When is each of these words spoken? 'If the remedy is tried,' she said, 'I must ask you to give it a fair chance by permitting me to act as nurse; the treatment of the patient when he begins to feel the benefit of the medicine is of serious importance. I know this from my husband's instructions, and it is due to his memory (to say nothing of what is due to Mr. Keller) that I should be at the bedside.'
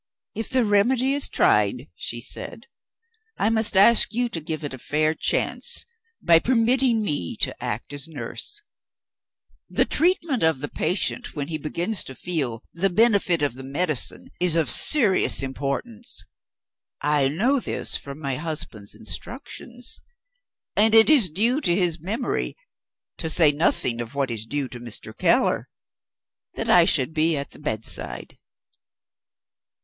'If 0.33 0.49
the 0.49 0.65
remedy 0.65 1.13
is 1.13 1.29
tried,' 1.29 1.87
she 1.93 2.21
said, 2.21 2.65
'I 3.37 3.51
must 3.51 3.77
ask 3.77 4.15
you 4.15 4.29
to 4.29 4.41
give 4.41 4.63
it 4.63 4.73
a 4.73 4.79
fair 4.79 5.13
chance 5.13 5.85
by 6.23 6.39
permitting 6.39 7.03
me 7.03 7.35
to 7.35 7.55
act 7.63 7.93
as 7.93 8.07
nurse; 8.07 8.63
the 9.69 9.85
treatment 9.85 10.41
of 10.41 10.57
the 10.59 10.69
patient 10.69 11.35
when 11.35 11.49
he 11.49 11.59
begins 11.59 12.03
to 12.05 12.15
feel 12.15 12.63
the 12.73 12.89
benefit 12.89 13.43
of 13.43 13.53
the 13.53 13.63
medicine 13.63 14.31
is 14.39 14.55
of 14.55 14.71
serious 14.71 15.43
importance. 15.43 16.25
I 17.01 17.27
know 17.29 17.59
this 17.59 17.95
from 17.95 18.17
my 18.17 18.37
husband's 18.37 18.95
instructions, 18.95 20.01
and 20.75 20.95
it 20.95 21.11
is 21.11 21.29
due 21.29 21.61
to 21.61 21.75
his 21.75 21.99
memory 21.99 22.57
(to 23.19 23.29
say 23.29 23.51
nothing 23.51 24.01
of 24.01 24.15
what 24.15 24.31
is 24.31 24.47
due 24.47 24.67
to 24.69 24.79
Mr. 24.79 25.15
Keller) 25.15 25.69
that 26.55 26.71
I 26.71 26.85
should 26.85 27.13
be 27.13 27.37
at 27.37 27.51
the 27.51 27.59
bedside.' 27.59 28.39